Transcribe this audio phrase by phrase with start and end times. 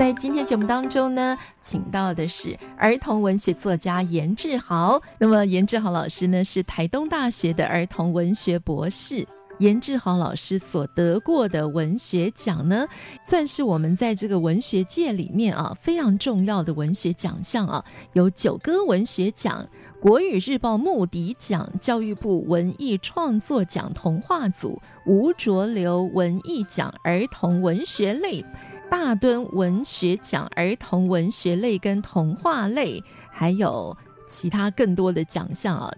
[0.00, 4.98] 在今天节目当中呢，请到的是儿童文学作家严志豪。
[5.18, 9.28] 那么，严志豪老师呢，是台东大学的儿童文学博士。
[9.58, 12.86] 严志豪老师所得过的文学奖呢，
[13.20, 19.68] 算是我们在这个文学界里面啊非常重要的文学奖项啊，有九歌文学奖、
[20.00, 28.42] 国语日报牧笛奖、教育部文艺创作奖童话组、吴浊流文艺奖儿童文学类、
[28.90, 33.96] 大墩文学奖儿童文学类跟童话类，还有。
[34.26, 35.90] 其他更多的奖项啊，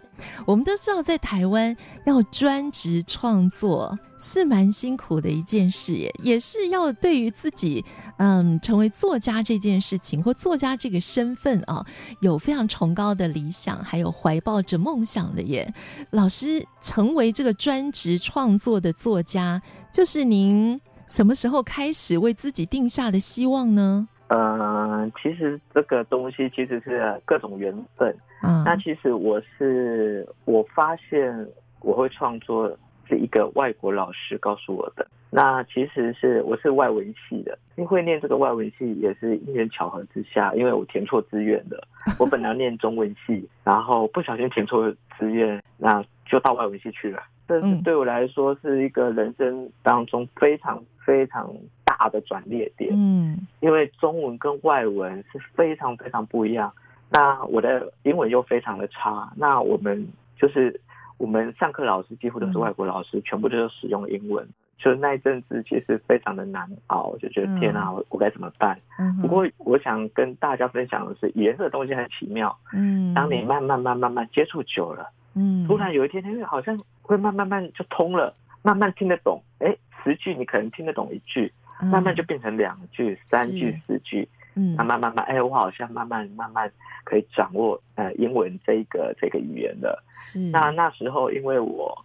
[0.47, 1.77] 我们都知道，在台湾
[2.07, 7.85] 要专职创作是蛮辛苦的一件事，耶，也是要对于自己
[8.17, 11.85] 嗯成为作家这件事情或作家这个身份啊，
[12.23, 15.71] 有非常崇高的理想，还有怀抱着梦想的耶。
[16.09, 19.61] 老师成为这个专职创作的作家，
[19.93, 24.09] 就是您什么时候开始为自己定下的希望呢？
[24.29, 28.17] 嗯、呃，其实这个东西其实是各种缘分。
[28.43, 31.47] 嗯，那其实我是我发现
[31.81, 32.75] 我会创作
[33.09, 35.07] 是一个外国老师告诉我的。
[35.35, 41.83] 那其实是我是外文系的，因为会念这个外文系也是因缘巧合之下，因为我填错志愿的。
[42.19, 47.23] 我本来念中文系，然后不小心填错志愿，那就到外文系去了。
[47.49, 51.53] 这是对我来说是一个人生当中非常非常
[51.85, 52.91] 大的转捩点。
[52.93, 56.73] 嗯，因为中文跟外文是非常非常不一样。
[57.11, 60.81] 那我的英文又非常的差，那我们就是
[61.19, 64.49] 我们上课老师几乎都是外国老师，全部都是使用英文。
[64.79, 68.77] 就是那一阵子其实非常的难熬，就觉得天啊，我我该怎么办？
[69.21, 72.59] 不过我想跟大家分享的是，语言这个东西很奇妙。
[72.73, 75.07] 嗯，当你慢慢慢慢慢接触久了，
[75.37, 79.41] 嗯，突然有一天，因为好像会慢慢慢就通了，慢慢听得懂。
[79.61, 81.53] 哎，十句你可能听得懂一句，
[81.91, 84.29] 慢慢就变成两句、三句、四句。
[84.55, 86.71] 嗯，慢慢慢慢，哎，我好像慢慢慢慢
[87.05, 90.05] 可以掌握呃英文这个这个语言了。
[90.13, 91.97] 是，那那时候因为我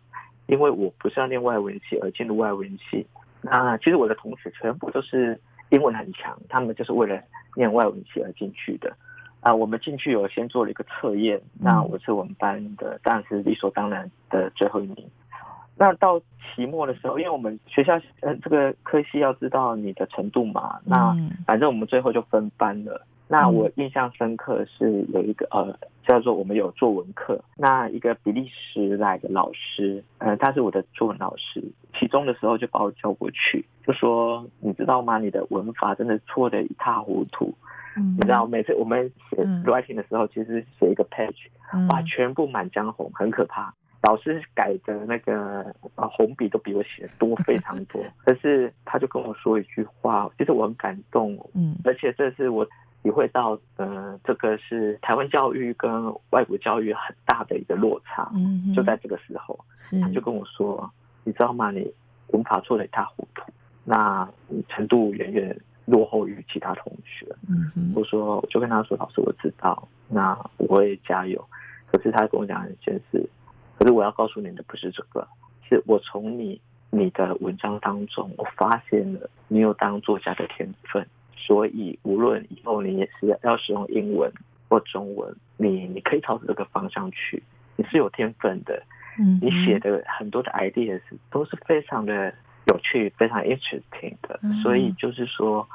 [0.46, 3.06] 因为我不是要念外文系而进入外文系，
[3.42, 5.38] 那其实我的同学全部都是
[5.72, 7.22] 英文很强，他们就是为了
[7.54, 8.96] 念外文系而进去的。
[9.42, 15.06] 啊，我们进去有先做了一个测验，那我是我们班的，当然是理所当然的最后一名。
[15.78, 21.16] 那到期末的时候，因为我们学校呃这个科系要知道你的程度嘛，那
[21.46, 23.06] 反正我们最后就分班了。
[23.30, 25.78] 那我印象深刻是有一个呃
[26.08, 31.62] 叫做我们有作文课，那一个比利时来的老师，呃他是我的作文老师，
[31.94, 35.20] 期中的时候就把我叫过去，就说你知道吗？
[35.20, 37.54] 你的文法真的错的一塌糊涂。
[37.98, 41.48] 嗯，你知道每次我们写 writing 的时候，其实写一个 page，
[41.90, 43.74] 哇，全部满江红，很可怕。
[44.08, 45.64] 老师改的那个
[45.96, 52.66] 啊红笔都比我写的多非常多， 可是他就跟我说一句话，其实我很感动，嗯，而且这是我
[53.04, 59.60] 体会到，呃，这个是台湾教育跟外国教育很大的一个落差，嗯，就在这个时候，
[60.02, 60.90] 他就跟我说，
[61.26, 61.70] 你知道吗？
[61.70, 61.94] 你
[62.28, 63.52] 文法错得一塌糊涂，
[63.84, 65.54] 那你程度远远
[65.84, 71.46] 落后于其他同学，嗯，我说，我就跟他说，老师我知道，那我会加油，
[71.92, 73.30] 可是他跟我讲一件事。
[73.78, 75.28] 可是我要告诉你的不是这个，
[75.70, 84.32] 是我从你你的文章当中，我发现了你有当作家的天分，所以无论以后你也是要使用英文
[84.68, 87.44] 或中文，你你可以朝着这个方向去，
[87.76, 88.82] 你是有天分的，
[89.20, 92.34] 嗯，你写的很多的 ideas 都是非常的
[92.66, 95.68] 有趣，非常 interesting 的，所以就是说，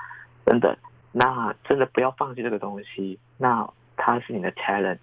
[0.45, 0.77] 真的，
[1.13, 4.99] 那真的不要放弃这个东西，那它是你的 talent。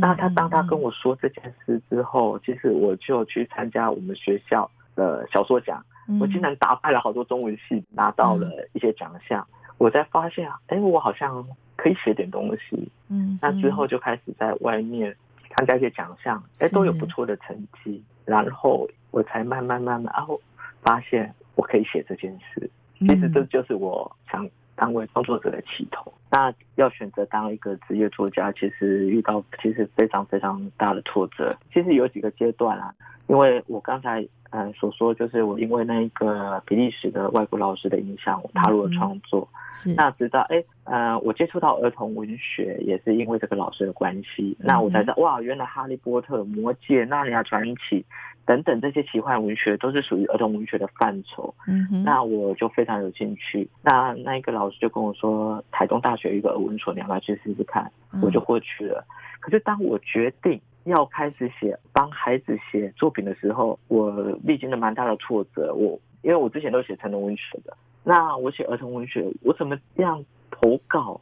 [0.00, 5.84] 那他当他跟我说这件事之后，其实我就去参加我们学校的小说奖，
[6.20, 9.46] 我竟然打败了好多中文系，拿到了一些奖项。
[9.78, 11.44] 我才发现，哎，我好像
[11.76, 12.88] 可以写点东西。
[13.08, 15.14] 嗯，那之后就开始在外面
[15.50, 18.02] 参加一些奖项，哎，都有不错的成绩。
[18.24, 20.40] 然后我才慢慢慢慢，然后
[20.80, 22.70] 发现我可以写这件事。
[23.00, 24.48] 其实这就是我想
[24.82, 26.12] 当为创作者的起头。
[26.28, 31.56] 那要选择当一个职业作家，其实遇到其实非常非常大的挫折。
[31.72, 32.92] 其实有几个阶段啊，
[33.32, 34.20] 因为我刚才
[34.50, 39.48] 嗯、呃、所说，就是我因为那个比利时的外国老师的影响，我踏入了创作。
[39.50, 39.94] 嗯、是。
[39.94, 44.54] 那直到哎呃，我接触到儿童文学，也是因为这个老师的关系。
[44.60, 48.00] 嗯、那我才知道哇，原来《哈利波特》《魔戒》《纳尼亚传奇》。
[48.44, 51.54] 等等，这些奇幻文学都是属于儿童文学的范畴。
[51.66, 53.66] 嗯哼，那我就非常有兴趣。
[53.82, 57.90] 那那一个老师就跟我说，台东大学有一个儿文所，你要不要去试试看？
[58.12, 59.02] 嗯、我就过去了。
[59.38, 64.10] 可是当我决定要开始写帮孩子写作品的时候，我
[64.42, 65.74] 历经了蛮大的挫折。
[65.74, 71.20] 我因为我之前都写成人文学的，那我写儿童文学，我怎么样投稿，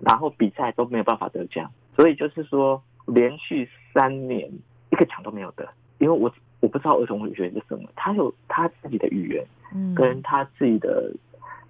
[0.00, 1.70] 然后比赛都没有办法得奖。
[1.94, 4.50] 所以就是说，连续三年
[4.90, 5.68] 一个奖都没有得，
[5.98, 6.32] 因为我。
[6.60, 11.12] 我不知道儿童文学是什么，他有他自己的语言，嗯，跟他自己的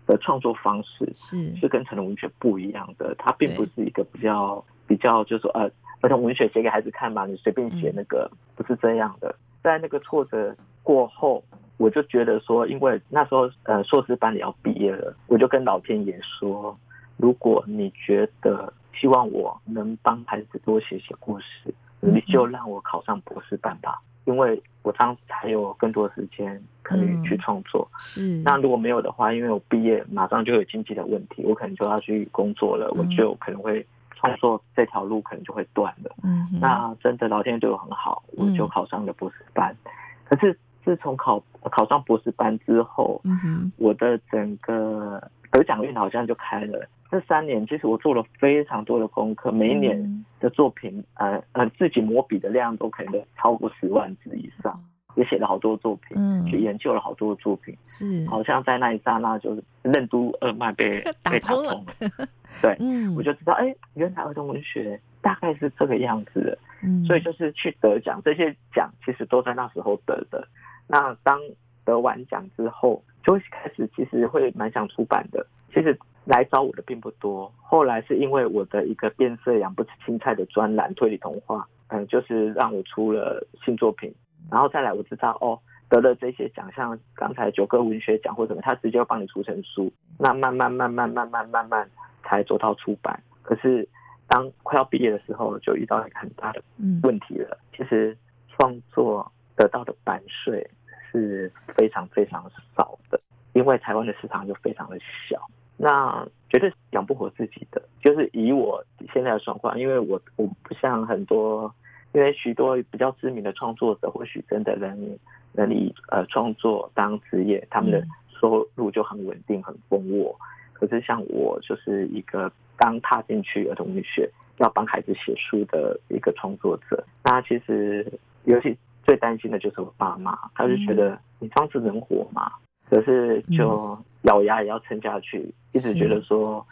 [0.06, 5.68] 的创作方式是是跟成人文学不一样的，他并不是一个比较比较，就是说呃，
[6.00, 9.34] 儿童文学写给孩子看嘛，你随便写那个，不是这样的。
[9.62, 11.42] 在那个挫折过后，
[11.76, 16.78] 我就觉得说，因为那时候呃硕士班也要毕业了，我就跟老天爷说，
[17.16, 24.00] 如果你觉得希望我能帮孩子多写写故事，你就让我考上博士班吧。
[24.24, 27.88] 因为我这样子才有更多时间可以去创作。
[27.92, 28.42] 嗯、是。
[28.44, 33.86] 那如果没有的话，因为我毕业马上就有经济的问题，我可能就要去工作了，嗯、我就可能会
[34.16, 36.10] 创作这条路可能就会断了。
[36.24, 36.48] 嗯。
[36.60, 39.72] 那真的老天对我很好，我就考上了博士班。
[39.84, 39.90] 嗯、
[40.24, 41.40] 可是自从考
[41.70, 46.88] 考上博士班之后，嗯哼，我的整个得奖运好像就开了。
[47.08, 54.82] 这三年，其实我做了非常多的功课，每一年的作品，嗯、呃呃，自己磨笔的量都可能超过十万字以上，
[55.16, 61.82] 也写了好多作品，嗯，去研究了好多作品，是，好像在那一刹那，就是任督二脉被 被打通了，
[62.62, 70.46] 对，嗯，我就知道，哎，原来儿童文学大概是这个样子的，嗯，所以就是去得奖，这些奖其实都在那时候得的。
[70.86, 71.40] 那当
[71.84, 75.98] 得完奖之后，就会开始其实会蛮想出版的，其实。
[76.28, 84.12] 来找我的并不多，后来是因为我的一个变色羊不吃青菜的专栏推理童话，嗯，就是让我出了新作品，
[84.50, 85.58] 然后再来我知道哦，
[85.88, 91.88] 得了这些奖项，刚才九个文学奖或什么，他直接要帮你出成书，那慢慢慢慢慢慢慢慢
[92.22, 93.20] 才做到出版。
[93.42, 93.88] 可是
[94.28, 96.62] 当快要毕业的时候，就遇到一个很大的
[97.02, 97.58] 问题了。
[97.76, 98.16] 其实
[98.48, 100.68] 创作得到的版税
[101.10, 103.20] 是非常非常少的，
[103.52, 104.98] 因为台湾的市场就非常的
[105.28, 105.40] 小。
[105.78, 108.82] 那绝对是养不活自己的，就是以我
[109.12, 111.72] 现在的状况，因为我我不像很多，
[112.16, 115.18] 因为许多比较知名的创作者，或许真的能
[115.52, 118.02] 能以呃创作当职业，他们的
[118.40, 120.34] 收入就很稳定、很丰沃。
[120.72, 127.04] 可是像我，就是一个刚踏进去儿童文学，要帮孩子写书的一个创作者。
[127.22, 128.10] 那其实
[128.44, 128.74] 尤其
[129.04, 132.50] 最担心的就是我爸妈，他就觉得你这样子能活吗？
[132.88, 136.66] 可是就咬牙也要撑下去，一直觉得说，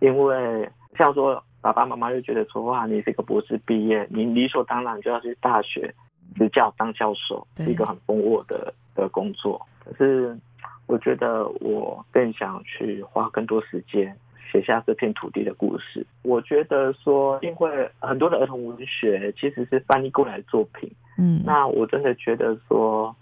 [0.00, 5.94] 因为像说爸爸妈妈就觉得说，哇，你是一个博士毕业，你理所当然就要去大学
[6.36, 9.60] 执教当教授，是一个很丰沃的的工作。
[9.84, 10.38] 可是
[10.86, 14.16] 我觉得我更想去花更多时间
[14.50, 16.06] 写下这片土地的故事。
[16.22, 23.14] 我觉得说，因为很多的儿童文学其实是翻译过来的作品，嗯，那我真的觉得说。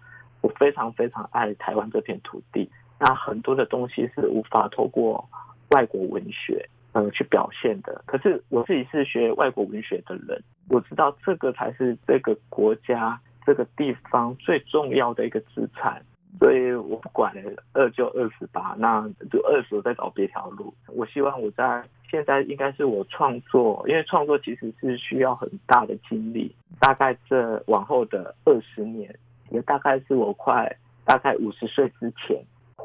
[0.42, 2.70] 我非常非常爱台湾这片土地，
[3.00, 5.28] 那很多的东西是无法透过
[5.70, 8.02] 外国文学嗯去表现的。
[8.06, 16.02] 可是我自己是学外国文学的人，我知道这个才是这个国家这个地方最重要的一个资产，
[16.40, 20.72] 所以我不管了，饿就二十吧，那就二十，再找别条路。
[20.86, 29.14] 我希望我在现在应该是我创作，因为创作其实是需要很大的精力，大概这往后的二十年。
[29.50, 32.36] 也大概是我快大概五十岁之前，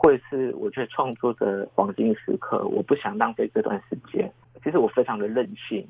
[0.02, 2.66] 会是我觉得创作的黄金时刻。
[2.68, 4.32] 我不想浪费这段时间。
[4.64, 5.88] 其实我非常的任性，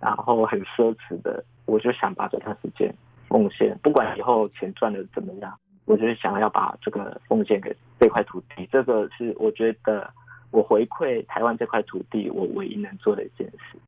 [0.00, 2.94] 然后很奢侈的，我就想把这段时间
[3.28, 3.76] 奉献。
[3.82, 5.52] 不管以后钱赚的怎么样，
[5.86, 8.68] 我就是想要把这个奉献给这块土地。
[8.70, 10.08] 这个是我觉得
[10.52, 13.78] 我回馈台湾这块土地，我唯一能做的一件事。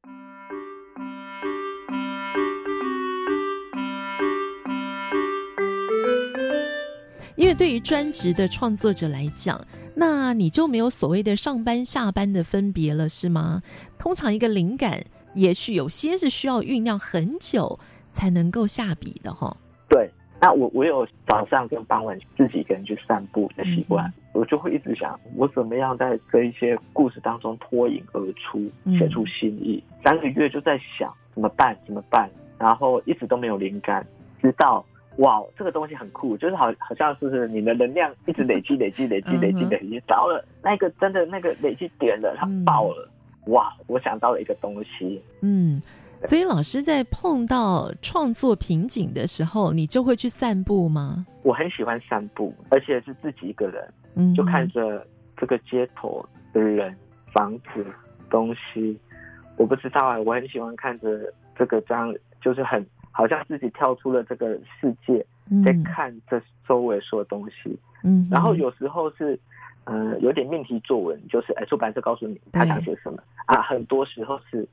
[7.40, 9.58] 因为对于专职的创作者来讲，
[9.96, 13.62] 那你就没有所谓的上班下班的分别了，是吗？
[13.98, 17.78] 通常一个灵感，也许有些是需要酝酿很久
[18.10, 19.56] 才能够下笔的，哈。
[19.88, 29.82] 对，那我我有早上跟傍晚自己一个人去散步的习惯，嗯、我就会一直想，我怎么样在这一些故事当中脱颖而出，写出新意。
[29.88, 32.28] 嗯、三个月就在想怎么办，怎么办，
[32.58, 34.06] 然后一直都没有灵感，
[34.42, 34.84] 直到
[35.20, 43.08] 哇，这个东西很酷，就是好好像是你的能量一直累积、累积、累积、累积、累积，到了那个真的那个累积点了，它爆了，
[43.46, 43.72] 嗯、哇！
[43.86, 45.80] 我想到了一个东西，嗯。
[46.22, 51.24] 所以老师在碰到创作瓶颈的时候，你就会去散步吗？
[51.42, 53.82] 我很喜欢散步，而且是自己一个人，
[54.16, 56.22] 嗯，就看着这个街头
[56.52, 56.94] 的人、
[57.32, 57.82] 房子、
[58.28, 58.98] 东西。
[59.56, 65.24] 我不知道啊，我很喜欢看着这个这样，就是很好像自己跳出了这个世界，
[65.64, 67.78] 在看这周围所有东西。
[68.02, 69.38] 嗯，然后有时候是，
[69.84, 73.22] 嗯、呃，有点命题作文，就是哎，出版社告诉你他想写什么。
[73.46, 74.66] 啊，很多时候是。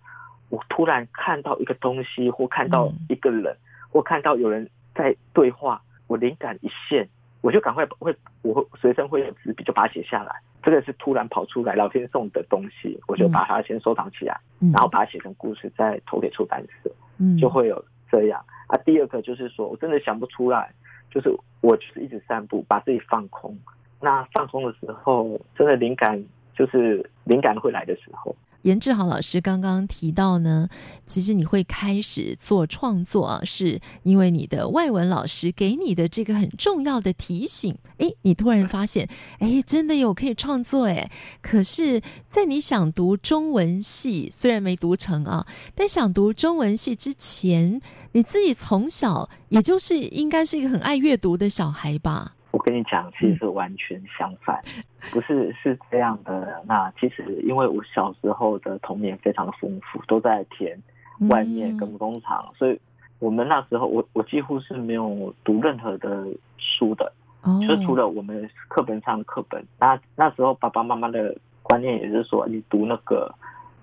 [0.50, 3.60] 我突然看到一个东西，或看到一个人，嗯、
[3.92, 4.66] 或看到有人
[4.96, 7.06] 在对话，我灵感一现，
[7.42, 10.34] 我就赶快会，我会随身会有纸笔，就把它写下来。
[10.64, 18.44] 这个是突然跑出来，老天送的东西，我就把它先收藏起来，嗯、然后把它写成故事，再投给出版社，嗯，就会有这样。
[18.68, 20.74] 啊，第二个就是说我真的想不出来，
[21.10, 21.30] 就是
[21.62, 23.58] 我就是一直散步，把自己放空。
[24.00, 26.24] 那放空的时候，真的灵感
[26.54, 28.36] 就是灵感会来的时候。
[28.68, 30.68] 严志豪老师刚刚提到呢，
[31.06, 37.78] 其实你会开始做创作啊，是因为你的外文老师给你的这个很重要的提醒。
[38.00, 39.08] 诶，你突然发现，
[39.40, 41.10] 诶，真的有可以创作诶。
[41.42, 47.82] 可是，在你想读中文系，虽然没读成啊，但想读中文系之前，
[48.12, 52.34] 你自己从小也就是应该是一个很爱阅读的小孩吧？
[52.68, 54.60] 我跟你讲，其实是完全相反，
[55.14, 56.62] 不是是这样的。
[56.68, 60.78] 那其实因为我小时候的童年非常的丰富，都在田
[61.30, 62.78] 外面跟工厂，所以
[63.20, 67.10] 我们那时候我我几乎是没有读任何的书的，
[67.66, 69.66] 就是除了我们课本上的课本。
[69.80, 71.34] 那那时候爸爸妈妈的
[71.64, 73.34] 观念也是说，你读那个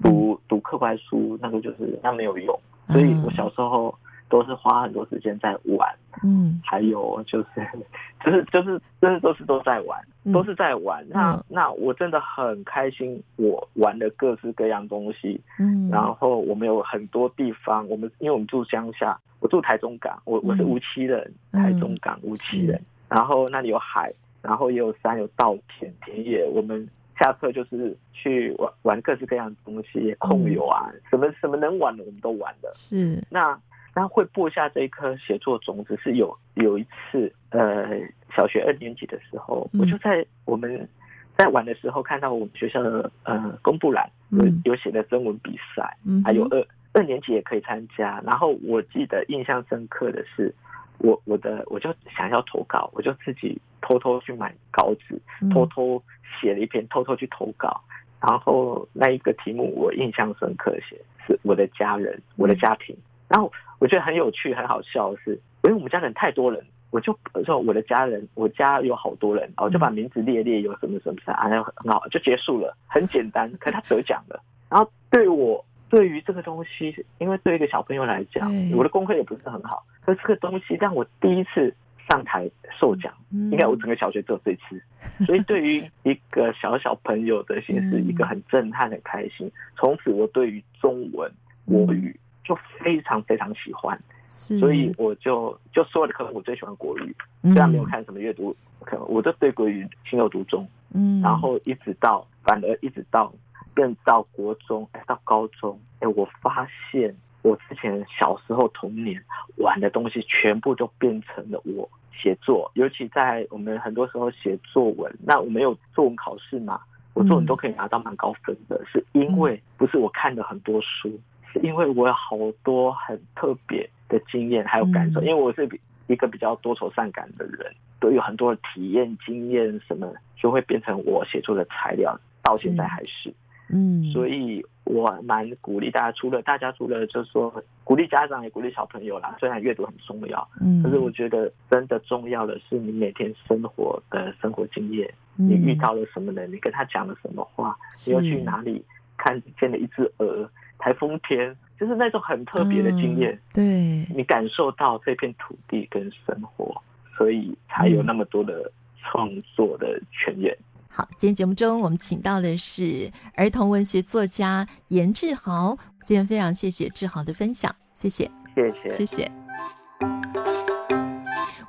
[0.02, 2.60] 读读课外书，那个就是那没有用。
[2.90, 3.98] 所以我小时候。
[4.34, 5.88] 都是花很多时间在玩，
[6.24, 7.64] 嗯，还有就是，
[8.26, 9.96] 就是就是真的都是都在玩，
[10.32, 11.06] 都是在玩。
[11.08, 24.12] 那那我真的很开心，我玩的各式各样东西，嗯，然后我们有很多地方，我们因为我们住乡下，我住台中港，我我是梧栖人，台中港梧栖人，然后那里有海，
[24.42, 26.88] 然后也有山，有稻田田野，我们
[27.20, 33.22] 下课就是去玩玩各式各样的东西，控油啊，什么什么能玩的我们都玩的，是。
[33.30, 33.56] 那。
[33.94, 37.88] 那会播下这一颗写作种子，是有有一次，呃，
[38.36, 40.88] 小学二年级的时候，我就在我们
[41.36, 48.20] 在玩的时候，看到我们学校的呃公布栏有有写的征文比赛，还有二二年级也可以参加。
[48.26, 50.52] 然后我记得印象深刻的是，
[50.98, 55.20] 我我的我就想要投稿，我就自己偷偷去买稿纸，
[55.52, 56.02] 偷偷
[56.40, 57.80] 写了一篇，偷偷去投稿。
[58.20, 60.96] 然后那一个题目我印象深刻写
[61.26, 62.96] 是我的家人，我的家庭。
[63.28, 63.50] 然后
[63.84, 65.32] 我觉得很有趣、很好笑的是，
[65.64, 67.14] 因为我们家人太多人，我就
[67.44, 73.52] 说我的家人，我家有好多人，我就把名字列列，有什么什么啥，啊，很好，就结束了，很简单。
[73.60, 74.42] 可是他得奖了。
[74.70, 81.76] 然后对我，对于这个东西，因为对一个小朋友来讲，我的功课也不是很好，可是这个东西让我第一次
[82.08, 82.50] 上台
[82.80, 84.82] 授奖，应该我整个小学只有这次。
[85.26, 89.52] 所以对于一个小小朋友的心是 一个很震撼、很开心。
[89.76, 91.30] 从此我对于中文
[91.66, 92.18] 国语。
[92.44, 100.68] 就非常非常喜欢，所以我就就说的可能我最喜欢国语，虽然没有看什么阅读，可能我都对国语情有独钟。
[100.92, 103.32] 嗯，然后一直到反而一直到
[103.74, 109.20] 变到国中，哎，到高中，哎，我发现我之前小时候童年
[109.56, 112.70] 玩的东西，全部都变成了我写作。
[112.74, 116.80] 尤其在我们很多时候写作文，那我们有作文考试嘛，
[117.14, 121.18] 我作文都可以拿到蛮高分的，是因为不是我看了很多书。
[121.62, 125.68] 因为我有好多很特别的经验还有感受，因为我是
[126.06, 133.32] 一个比较多愁善感的人，都有很多的体验经验，什么就会变成我写作的材料，到现在还是，
[133.70, 147.74] 嗯，所以我蛮鼓励大家，除了大家除了就是说鼓励家长也鼓励小朋友啦，虽然阅读很重要，嗯，可是我觉得真的重要的是你每天生活的生活经验，你遇到了什么人，你跟他讲了什么话，
[148.06, 148.84] 你又去哪里
[149.16, 150.50] 看见了一只鹅。
[150.84, 156.76] 台风天就是那种很特别的经验，嗯，对，你感受到这片土地跟生活，
[157.16, 160.54] 所以才有那么多的创作的泉源。
[160.90, 169.32] 好，今天节目中我们请到的是儿童文学作家严志豪，今天非常谢谢志豪的分享，谢谢，谢谢，谢谢。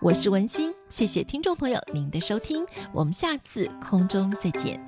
[0.01, 4.86] 我是文心，谢谢听众朋友您的收听，我们下次空中再见。